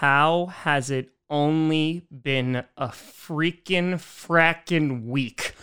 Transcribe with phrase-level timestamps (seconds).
[0.00, 5.54] How has it only been a freaking frackin' week?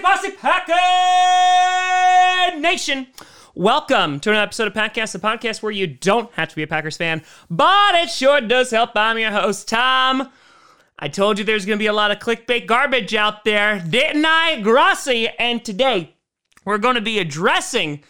[0.00, 0.74] Posse Packer
[2.60, 3.08] Nation!
[3.56, 6.66] Welcome to an episode of Packcast, the podcast where you don't have to be a
[6.66, 8.90] Packers fan, but it sure does help.
[8.96, 10.28] I'm your host, Tom.
[10.98, 14.24] I told you there's going to be a lot of clickbait garbage out there, didn't
[14.26, 15.28] I, Grossi?
[15.38, 16.16] And today
[16.64, 18.02] we're going to be addressing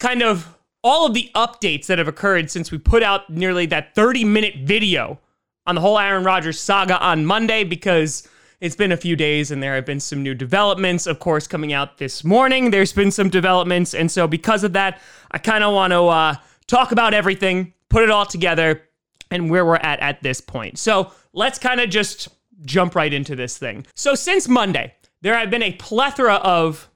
[0.00, 3.94] kind of all of the updates that have occurred since we put out nearly that
[3.94, 5.20] 30 minute video
[5.68, 8.26] on the whole Aaron Rodgers saga on Monday because
[8.60, 11.72] it's been a few days and there have been some new developments, of course, coming
[11.72, 12.70] out this morning.
[12.70, 13.94] There's been some developments.
[13.94, 15.00] And so, because of that,
[15.30, 16.34] I kind of want to uh,
[16.66, 18.82] talk about everything, put it all together,
[19.30, 20.78] and where we're at at this point.
[20.78, 22.28] So, let's kind of just
[22.64, 23.86] jump right into this thing.
[23.94, 26.88] So, since Monday, there have been a plethora of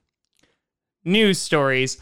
[1.04, 1.98] news stories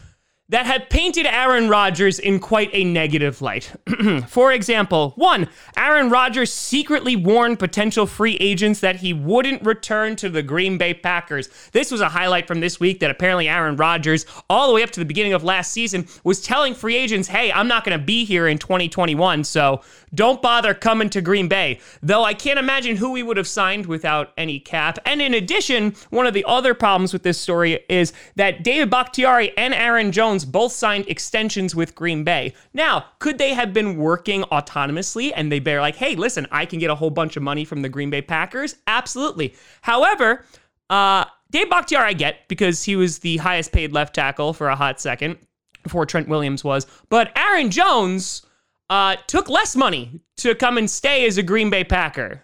[0.53, 3.73] that have painted Aaron Rodgers in quite a negative light.
[4.27, 10.29] For example, one, Aaron Rodgers secretly warned potential free agents that he wouldn't return to
[10.29, 11.49] the Green Bay Packers.
[11.71, 14.91] This was a highlight from this week that apparently Aaron Rodgers, all the way up
[14.91, 18.05] to the beginning of last season, was telling free agents, hey, I'm not going to
[18.05, 19.81] be here in 2021, so
[20.13, 21.79] don't bother coming to Green Bay.
[22.03, 24.99] Though I can't imagine who we would have signed without any cap.
[25.07, 29.57] And in addition, one of the other problems with this story is that David Bakhtiari
[29.57, 32.53] and Aaron Jones Both signed extensions with Green Bay.
[32.73, 36.79] Now, could they have been working autonomously and they bear like, hey, listen, I can
[36.79, 38.75] get a whole bunch of money from the Green Bay Packers?
[38.87, 39.53] Absolutely.
[39.81, 40.45] However,
[40.89, 44.75] uh, Dave Bakhtiari, I get because he was the highest paid left tackle for a
[44.75, 45.37] hot second
[45.83, 46.87] before Trent Williams was.
[47.09, 48.45] But Aaron Jones
[48.89, 52.43] uh, took less money to come and stay as a Green Bay Packer.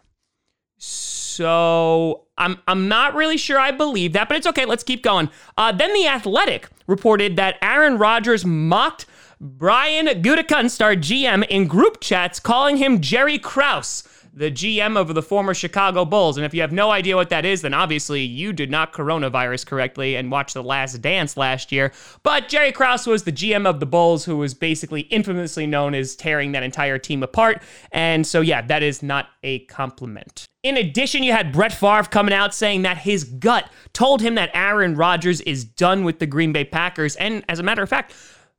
[0.77, 4.65] So I'm I'm not really sure I believe that, but it's okay.
[4.65, 5.29] Let's keep going.
[5.57, 9.05] Uh, then the Athletic reported that Aaron Rodgers mocked
[9.41, 14.03] Brian Gutekunst, our GM, in group chats, calling him Jerry Krause
[14.39, 16.37] the GM of the former Chicago Bulls.
[16.37, 19.65] And if you have no idea what that is, then obviously you did not coronavirus
[19.65, 21.91] correctly and watch The Last Dance last year.
[22.23, 26.15] But Jerry Krause was the GM of the Bulls, who was basically infamously known as
[26.15, 27.61] tearing that entire team apart.
[27.91, 30.47] And so, yeah, that is not a compliment.
[30.63, 34.51] In addition, you had Brett Favre coming out saying that his gut told him that
[34.53, 37.17] Aaron Rodgers is done with the Green Bay Packers.
[37.17, 38.13] And as a matter of fact,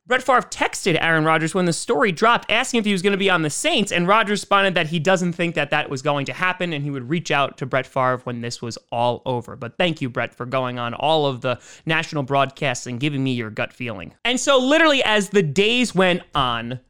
[0.07, 3.19] Brett Favre texted Aaron Rodgers when the story dropped, asking if he was going to
[3.19, 6.27] be on the Saints, and Rodgers responded that he doesn't think that that was going
[6.27, 9.55] to happen, and he would reach out to Brett Favre when this was all over.
[9.57, 13.35] But thank you, Brett, for going on all of the national broadcasts and giving me
[13.35, 14.15] your gut feeling.
[14.25, 16.81] And so, literally, as the days went on,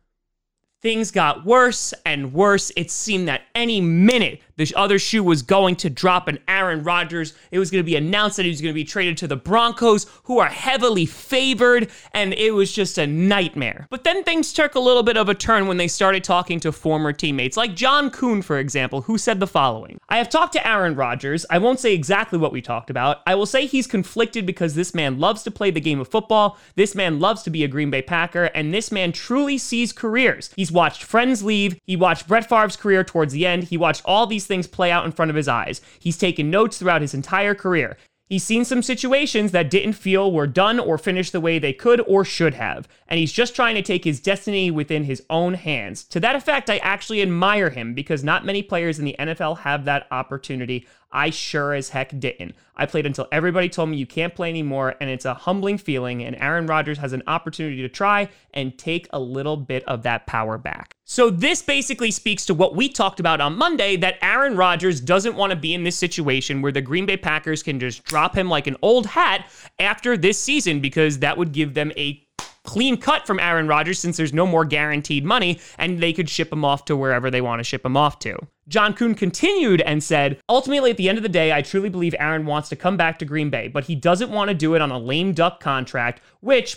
[0.80, 2.72] things got worse and worse.
[2.76, 7.34] It seemed that any minute the other shoe was going to drop, and Aaron Rodgers,
[7.50, 9.36] it was going to be announced that he was going to be traded to the
[9.36, 13.86] Broncos, who are heavily favored, and it was just a nightmare.
[13.90, 16.72] But then things took a little bit of a turn when they started talking to
[16.72, 20.66] former teammates, like John Kuhn, for example, who said the following I have talked to
[20.66, 21.44] Aaron Rodgers.
[21.50, 23.18] I won't say exactly what we talked about.
[23.26, 26.58] I will say he's conflicted because this man loves to play the game of football,
[26.76, 30.50] this man loves to be a Green Bay Packer, and this man truly sees careers.
[30.56, 34.26] He's watched friends leave, he watched Brett Favre's career towards the end, he watched all
[34.26, 35.80] these things play out in front of his eyes.
[35.98, 37.96] He's taken notes throughout his entire career.
[38.28, 42.00] He's seen some situations that didn't feel were done or finished the way they could
[42.06, 46.04] or should have, and he's just trying to take his destiny within his own hands.
[46.04, 49.84] To that effect, I actually admire him because not many players in the NFL have
[49.86, 50.86] that opportunity.
[51.12, 52.54] I sure as heck didn't.
[52.76, 56.22] I played until everybody told me you can't play anymore, and it's a humbling feeling.
[56.22, 60.26] And Aaron Rodgers has an opportunity to try and take a little bit of that
[60.26, 60.94] power back.
[61.04, 65.34] So, this basically speaks to what we talked about on Monday that Aaron Rodgers doesn't
[65.34, 68.48] want to be in this situation where the Green Bay Packers can just drop him
[68.48, 72.24] like an old hat after this season because that would give them a
[72.64, 76.52] clean cut from Aaron Rodgers since there's no more guaranteed money and they could ship
[76.52, 78.36] him off to wherever they want to ship him off to.
[78.70, 82.14] John Kuhn continued and said, Ultimately, at the end of the day, I truly believe
[82.18, 84.80] Aaron wants to come back to Green Bay, but he doesn't want to do it
[84.80, 86.76] on a lame duck contract, which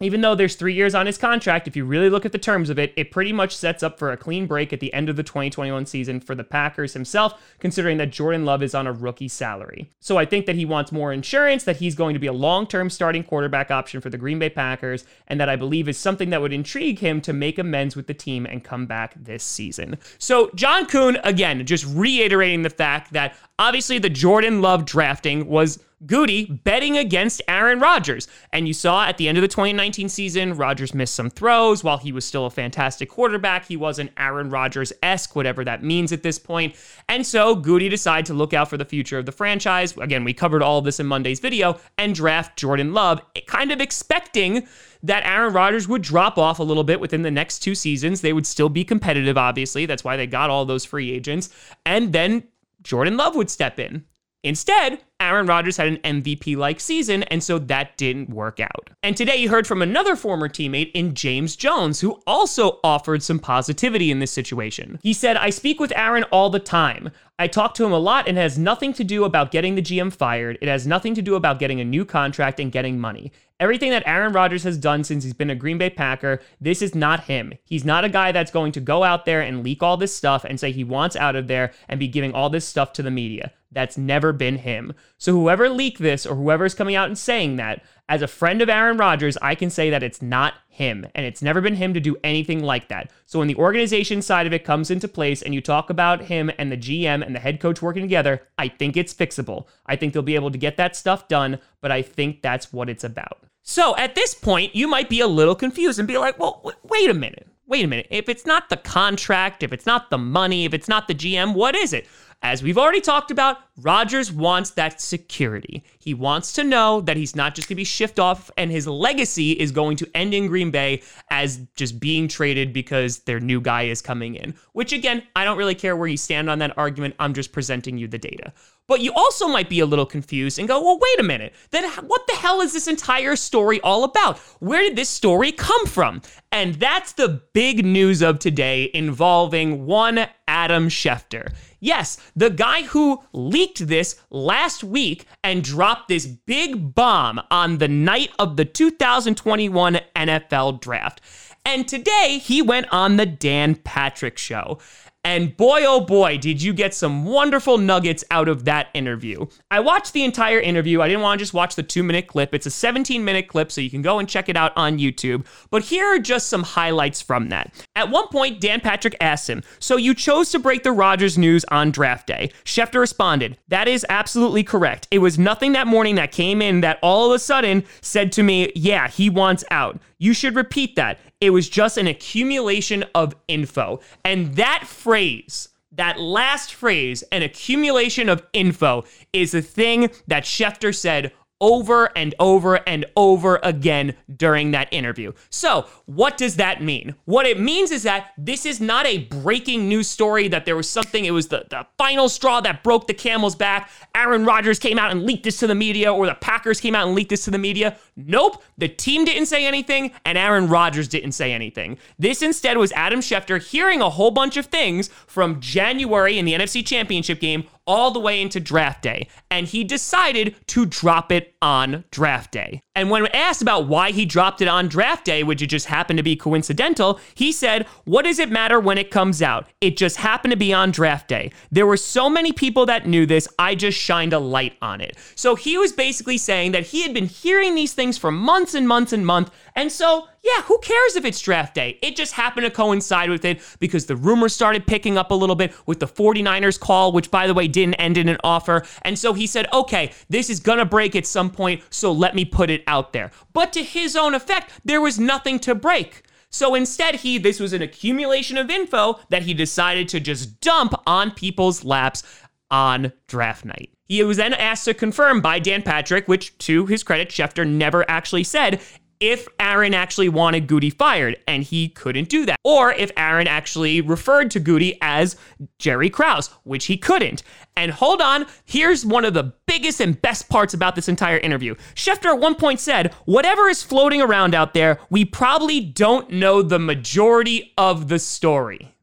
[0.00, 2.68] even though there's three years on his contract, if you really look at the terms
[2.68, 5.14] of it, it pretty much sets up for a clean break at the end of
[5.14, 9.28] the 2021 season for the Packers himself, considering that Jordan Love is on a rookie
[9.28, 9.92] salary.
[10.00, 12.66] So I think that he wants more insurance that he's going to be a long
[12.66, 16.30] term starting quarterback option for the Green Bay Packers, and that I believe is something
[16.30, 19.98] that would intrigue him to make amends with the team and come back this season.
[20.18, 25.78] So John Kuhn, again, just reiterating the fact that obviously the Jordan Love drafting was
[26.06, 28.28] Goody betting against Aaron Rodgers.
[28.52, 31.98] And you saw at the end of the 2019 season, Rodgers missed some throws while
[31.98, 33.66] he was still a fantastic quarterback.
[33.66, 36.76] He wasn't Aaron Rodgers esque, whatever that means at this point.
[37.08, 39.96] And so Goody decided to look out for the future of the franchise.
[39.96, 43.80] Again, we covered all of this in Monday's video and draft Jordan Love, kind of
[43.80, 44.66] expecting
[45.02, 48.22] that Aaron Rodgers would drop off a little bit within the next two seasons.
[48.22, 49.84] They would still be competitive, obviously.
[49.84, 51.50] That's why they got all those free agents.
[51.84, 52.44] And then
[52.82, 54.04] Jordan Love would step in.
[54.44, 58.90] Instead, Aaron Rodgers had an MVP like season, and so that didn't work out.
[59.02, 63.38] And today you heard from another former teammate in James Jones, who also offered some
[63.38, 64.98] positivity in this situation.
[65.02, 67.10] He said, I speak with Aaron all the time.
[67.38, 69.82] I talk to him a lot and it has nothing to do about getting the
[69.82, 70.56] GM fired.
[70.60, 73.32] It has nothing to do about getting a new contract and getting money.
[73.60, 76.92] Everything that Aaron Rodgers has done since he's been a Green Bay Packer, this is
[76.92, 77.52] not him.
[77.62, 80.44] He's not a guy that's going to go out there and leak all this stuff
[80.44, 83.12] and say he wants out of there and be giving all this stuff to the
[83.12, 83.52] media.
[83.70, 84.92] That's never been him.
[85.18, 88.60] So whoever leaked this or whoever is coming out and saying that, as a friend
[88.60, 91.94] of Aaron Rodgers, I can say that it's not him and it's never been him
[91.94, 93.10] to do anything like that.
[93.24, 96.50] So when the organization side of it comes into place and you talk about him
[96.58, 99.66] and the GM and the head coach working together, I think it's fixable.
[99.86, 102.90] I think they'll be able to get that stuff done, but I think that's what
[102.90, 103.38] it's about.
[103.62, 106.76] So at this point, you might be a little confused and be like, well, w-
[106.82, 107.48] wait a minute.
[107.66, 108.06] Wait a minute.
[108.10, 111.54] If it's not the contract, if it's not the money, if it's not the GM,
[111.54, 112.06] what is it?
[112.44, 115.82] As we've already talked about, Rodgers wants that security.
[115.98, 118.86] He wants to know that he's not just going to be shipped off and his
[118.86, 121.00] legacy is going to end in Green Bay
[121.30, 124.54] as just being traded because their new guy is coming in.
[124.74, 127.14] Which, again, I don't really care where you stand on that argument.
[127.18, 128.52] I'm just presenting you the data.
[128.86, 131.54] But you also might be a little confused and go, well, wait a minute.
[131.70, 134.38] Then what the hell is this entire story all about?
[134.60, 136.20] Where did this story come from?
[136.52, 141.52] And that's the big news of today involving one Adam Schefter.
[141.80, 147.88] Yes, the guy who leaked this last week and dropped this big bomb on the
[147.88, 151.20] night of the 2021 NFL draft.
[151.64, 154.78] And today he went on the Dan Patrick show.
[155.26, 159.46] And boy, oh boy, did you get some wonderful nuggets out of that interview.
[159.70, 161.00] I watched the entire interview.
[161.00, 162.54] I didn't want to just watch the two minute clip.
[162.54, 165.46] It's a 17 minute clip, so you can go and check it out on YouTube.
[165.70, 167.72] But here are just some highlights from that.
[167.96, 171.64] At one point, Dan Patrick asked him, So you chose to break the Rodgers news
[171.70, 172.50] on draft day?
[172.64, 175.08] Schefter responded, That is absolutely correct.
[175.10, 178.42] It was nothing that morning that came in that all of a sudden said to
[178.42, 179.98] me, Yeah, he wants out.
[180.18, 181.18] You should repeat that.
[181.44, 184.00] It was just an accumulation of info.
[184.24, 189.04] And that phrase, that last phrase, an accumulation of info,
[189.34, 191.32] is the thing that Schefter said
[191.64, 195.32] over and over and over again during that interview.
[195.48, 197.14] So, what does that mean?
[197.24, 200.90] What it means is that this is not a breaking news story that there was
[200.90, 203.90] something, it was the, the final straw that broke the camel's back.
[204.14, 207.06] Aaron Rodgers came out and leaked this to the media, or the Packers came out
[207.06, 207.96] and leaked this to the media.
[208.14, 211.96] Nope, the team didn't say anything, and Aaron Rodgers didn't say anything.
[212.18, 216.52] This instead was Adam Schefter hearing a whole bunch of things from January in the
[216.52, 221.53] NFC Championship game all the way into draft day, and he decided to drop it
[221.64, 222.82] on draft day.
[222.94, 226.18] And when asked about why he dropped it on draft day, which it just happened
[226.18, 229.66] to be coincidental, he said, What does it matter when it comes out?
[229.80, 231.52] It just happened to be on draft day.
[231.72, 235.16] There were so many people that knew this, I just shined a light on it.
[235.36, 238.86] So he was basically saying that he had been hearing these things for months and
[238.86, 241.98] months and months, and so yeah, who cares if it's draft day?
[242.02, 245.56] It just happened to coincide with it because the rumors started picking up a little
[245.56, 248.84] bit with the 49ers call, which by the way didn't end in an offer.
[249.02, 252.44] And so he said, okay, this is gonna break at some point, so let me
[252.44, 253.30] put it out there.
[253.52, 256.22] But to his own effect, there was nothing to break.
[256.50, 260.94] So instead, he this was an accumulation of info that he decided to just dump
[261.06, 262.22] on people's laps
[262.70, 263.90] on draft night.
[264.06, 268.08] He was then asked to confirm by Dan Patrick, which to his credit, Schefter never
[268.08, 268.80] actually said
[269.24, 272.60] if Aaron actually wanted Goody fired, and he couldn't do that.
[272.62, 275.36] Or if Aaron actually referred to Goody as
[275.78, 277.42] Jerry Krause, which he couldn't.
[277.74, 281.74] And hold on, here's one of the biggest and best parts about this entire interview.
[281.94, 286.60] Schefter at one point said, Whatever is floating around out there, we probably don't know
[286.60, 288.94] the majority of the story.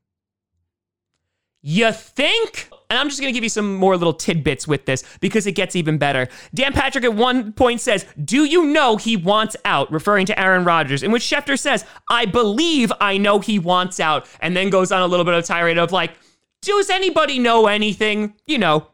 [1.64, 2.70] You think?
[2.92, 5.54] And I'm just going to give you some more little tidbits with this because it
[5.54, 6.28] gets even better.
[6.54, 9.90] Dan Patrick at one point says, Do you know he wants out?
[9.94, 14.28] referring to Aaron Rodgers, in which Schefter says, I believe I know he wants out,
[14.42, 16.12] and then goes on a little bit of tirade of like,
[16.62, 18.34] Does anybody know anything?
[18.46, 18.88] You know,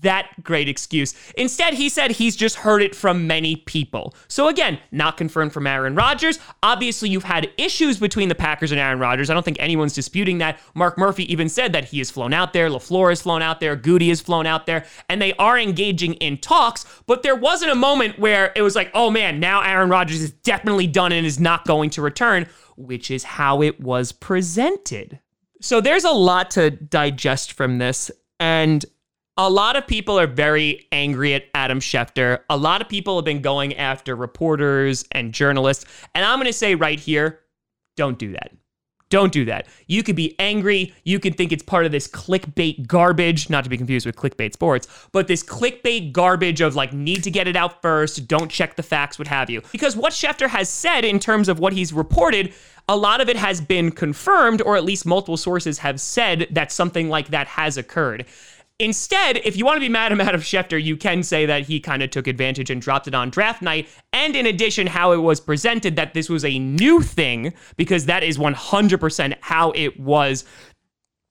[0.00, 1.14] that great excuse.
[1.36, 4.14] Instead, he said he's just heard it from many people.
[4.28, 6.38] So again, not confirmed from Aaron Rodgers.
[6.62, 9.30] Obviously, you've had issues between the Packers and Aaron Rodgers.
[9.30, 10.58] I don't think anyone's disputing that.
[10.74, 13.76] Mark Murphy even said that he has flown out there, LaFleur has flown out there,
[13.76, 17.76] Goody has flown out there, and they are engaging in talks, but there wasn't a
[17.76, 21.40] moment where it was like, oh man, now Aaron Rodgers is definitely done and is
[21.40, 25.20] not going to return, which is how it was presented.
[25.60, 28.10] So there's a lot to digest from this.
[28.38, 28.84] And
[29.40, 32.40] a lot of people are very angry at Adam Schefter.
[32.50, 35.86] A lot of people have been going after reporters and journalists.
[36.14, 37.40] And I'm going to say right here
[37.96, 38.52] don't do that.
[39.08, 39.66] Don't do that.
[39.86, 40.94] You could be angry.
[41.04, 44.52] You could think it's part of this clickbait garbage, not to be confused with clickbait
[44.52, 48.76] sports, but this clickbait garbage of like, need to get it out first, don't check
[48.76, 49.62] the facts, what have you.
[49.72, 52.52] Because what Schefter has said in terms of what he's reported,
[52.88, 56.70] a lot of it has been confirmed, or at least multiple sources have said that
[56.70, 58.26] something like that has occurred.
[58.80, 61.78] Instead, if you want to be mad at Adam Schefter, you can say that he
[61.78, 63.86] kind of took advantage and dropped it on draft night.
[64.14, 68.22] And in addition, how it was presented that this was a new thing, because that
[68.22, 70.46] is 100% how it was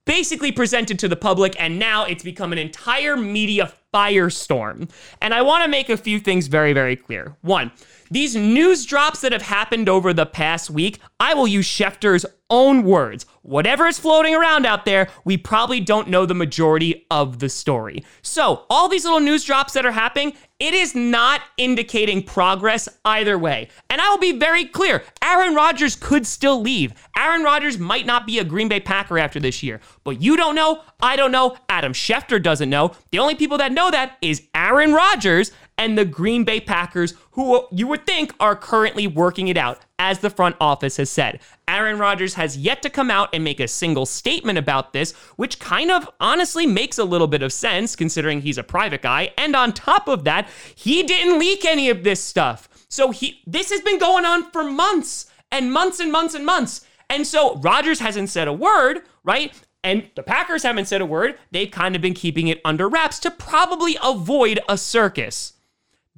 [0.05, 4.89] basically presented to the public, and now it's become an entire media firestorm.
[5.19, 7.35] And I want to make a few things very, very clear.
[7.41, 7.71] One,
[8.11, 12.83] these news drops that have happened over the past week, I will use Schefter's own
[12.83, 13.25] words.
[13.43, 18.03] Whatever is floating around out there, we probably don't know the majority of the story.
[18.21, 23.37] So, all these little news drops that are happening, it is not indicating progress either
[23.37, 23.69] way.
[23.89, 26.93] And I will be very clear Aaron Rodgers could still leave.
[27.17, 29.79] Aaron Rodgers might not be a Green Bay Packer after this year.
[30.03, 32.91] But you don't know, I don't know, Adam Schefter doesn't know.
[33.11, 37.65] The only people that know that is Aaron Rodgers and the Green Bay Packers, who
[37.71, 41.39] you would think are currently working it out, as the front office has said.
[41.69, 45.57] Aaron Rodgers has yet to come out and make a single statement about this, which
[45.57, 49.31] kind of honestly makes a little bit of sense considering he's a private guy.
[49.37, 52.67] And on top of that, he didn't leak any of this stuff.
[52.89, 56.85] So he this has been going on for months and months and months and months.
[57.09, 59.53] And so Rodgers hasn't said a word, right?
[59.81, 61.39] And the Packers haven't said a word.
[61.51, 65.53] They've kind of been keeping it under wraps to probably avoid a circus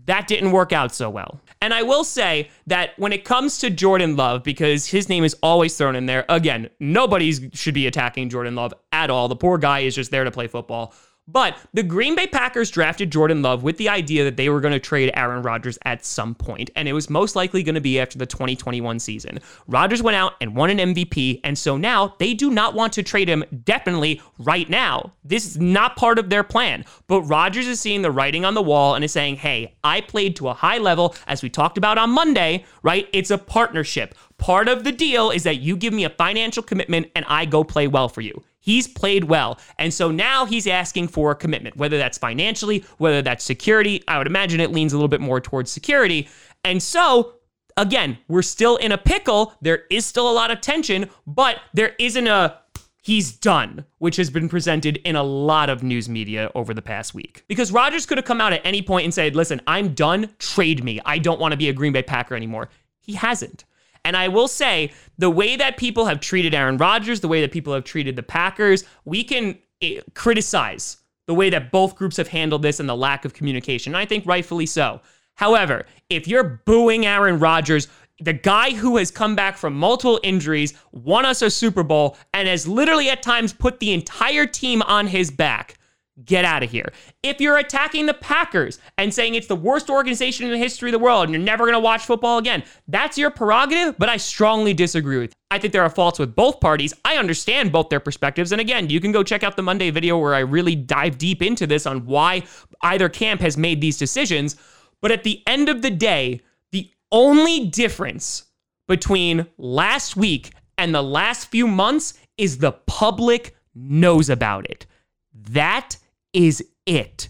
[0.05, 1.39] that didn't work out so well.
[1.62, 5.36] And I will say that when it comes to Jordan Love, because his name is
[5.43, 9.27] always thrown in there, again, nobody should be attacking Jordan Love at all.
[9.27, 10.93] The poor guy is just there to play football.
[11.31, 14.73] But the Green Bay Packers drafted Jordan Love with the idea that they were going
[14.73, 18.00] to trade Aaron Rodgers at some point, and it was most likely going to be
[18.00, 19.39] after the 2021 season.
[19.67, 23.03] Rodgers went out and won an MVP, and so now they do not want to
[23.03, 25.13] trade him definitely right now.
[25.23, 26.83] This is not part of their plan.
[27.07, 30.35] But Rodgers is seeing the writing on the wall and is saying, hey, I played
[30.38, 33.07] to a high level, as we talked about on Monday, right?
[33.13, 34.15] It's a partnership.
[34.38, 37.63] Part of the deal is that you give me a financial commitment and I go
[37.63, 38.43] play well for you.
[38.61, 39.59] He's played well.
[39.77, 44.03] And so now he's asking for a commitment, whether that's financially, whether that's security.
[44.07, 46.29] I would imagine it leans a little bit more towards security.
[46.63, 47.33] And so,
[47.75, 49.53] again, we're still in a pickle.
[49.61, 52.57] There is still a lot of tension, but there isn't a
[53.01, 57.13] he's done, which has been presented in a lot of news media over the past
[57.15, 57.43] week.
[57.47, 60.83] Because Rodgers could have come out at any point and said, listen, I'm done, trade
[60.83, 60.99] me.
[61.03, 62.69] I don't want to be a Green Bay Packer anymore.
[62.99, 63.65] He hasn't.
[64.03, 67.51] And I will say, the way that people have treated Aaron Rodgers, the way that
[67.51, 72.27] people have treated the Packers, we can eh, criticize the way that both groups have
[72.27, 73.93] handled this and the lack of communication.
[73.93, 75.01] And I think rightfully so.
[75.36, 77.88] However, if you're booing Aaron Rodgers,
[78.20, 82.48] the guy who has come back from multiple injuries, won us a Super Bowl, and
[82.48, 85.77] has literally at times put the entire team on his back,
[86.25, 86.91] get out of here.
[87.23, 90.93] If you're attacking the Packers and saying it's the worst organization in the history of
[90.93, 94.17] the world and you're never going to watch football again, that's your prerogative, but I
[94.17, 95.33] strongly disagree with.
[95.49, 96.93] I think there are faults with both parties.
[97.03, 98.51] I understand both their perspectives.
[98.51, 101.41] And again, you can go check out the Monday video where I really dive deep
[101.41, 102.43] into this on why
[102.81, 104.55] either camp has made these decisions.
[105.01, 108.43] But at the end of the day, the only difference
[108.87, 114.85] between last week and the last few months is the public knows about it.
[115.33, 115.97] That
[116.33, 117.29] is it.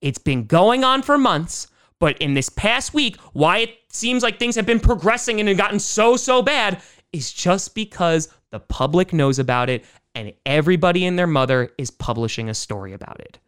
[0.00, 4.38] It's been going on for months, but in this past week, why it seems like
[4.38, 9.12] things have been progressing and have gotten so, so bad is just because the public
[9.12, 13.38] knows about it and everybody and their mother is publishing a story about it.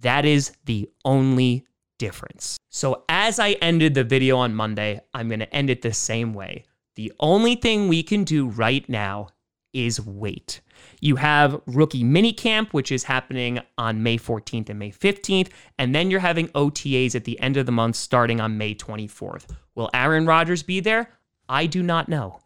[0.00, 1.66] That is the only
[1.98, 2.58] difference.
[2.70, 6.34] So, as I ended the video on Monday, I'm going to end it the same
[6.34, 6.64] way.
[6.96, 9.28] The only thing we can do right now
[9.74, 10.60] is wait.
[11.00, 16.10] You have rookie minicamp, which is happening on May 14th and May 15th, and then
[16.10, 19.50] you're having OTAs at the end of the month starting on May 24th.
[19.74, 21.10] Will Aaron Rodgers be there?
[21.48, 22.40] I do not know.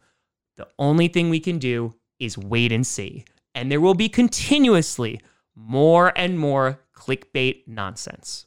[0.57, 3.25] The only thing we can do is wait and see.
[3.55, 5.21] And there will be continuously
[5.55, 8.45] more and more clickbait nonsense.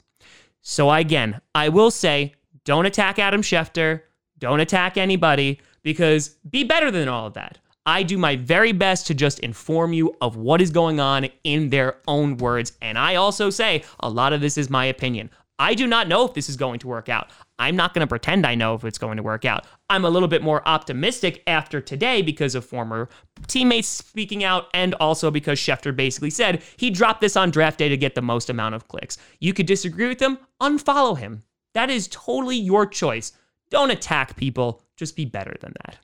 [0.62, 2.36] So, again, I will say
[2.66, 4.02] don't attack Adam Schefter,
[4.38, 7.58] don't attack anybody, because be better than all of that.
[7.86, 11.70] I do my very best to just inform you of what is going on in
[11.70, 12.74] their own words.
[12.82, 15.32] And I also say a lot of this is my opinion.
[15.58, 17.30] I do not know if this is going to work out.
[17.60, 19.66] I'm not going to pretend I know if it's going to work out.
[19.92, 23.10] I'm a little bit more optimistic after today because of former
[23.46, 27.90] teammates speaking out and also because Schefter basically said he dropped this on draft day
[27.90, 29.20] to get the most amount of clicks.
[29.40, 31.44] You could disagree with him, unfollow him.
[31.76, 33.32] That is totally your choice.
[33.70, 35.98] Don't attack people, just be better than that.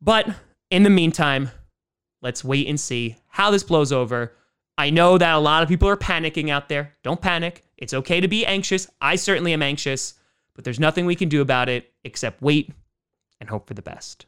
[0.00, 0.34] But
[0.72, 1.50] in the meantime,
[2.22, 4.32] let's wait and see how this blows over.
[4.78, 6.94] I know that a lot of people are panicking out there.
[7.02, 7.62] Don't panic.
[7.76, 8.88] It's okay to be anxious.
[8.98, 10.14] I certainly am anxious,
[10.54, 12.72] but there's nothing we can do about it except wait
[13.38, 14.24] and hope for the best.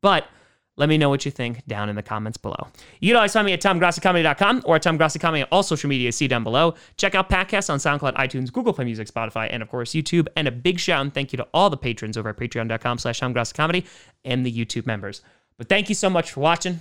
[0.00, 0.28] But
[0.76, 2.68] let me know what you think down in the comments below.
[3.00, 6.12] You can always find me at TomGrossiComedy.com or at TomGrossiComedy on all social media.
[6.12, 6.74] See down below.
[6.96, 10.28] Check out podcasts on SoundCloud, iTunes, Google Play Music, Spotify, and of course YouTube.
[10.36, 13.18] And a big shout and thank you to all the patrons over at patreon.com slash
[13.18, 13.84] TomGrossiComedy
[14.24, 15.22] and the YouTube members.
[15.56, 16.80] But thank you so much for watching.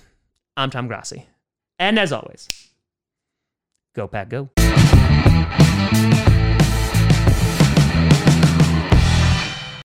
[0.58, 1.28] I'm Tom Grossi.
[1.80, 2.48] And as always,
[3.96, 4.50] go Pack Go.